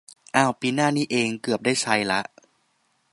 [0.35, 2.21] อ้าว ปีหน้านี้เอง เกือบได้ใช้ละ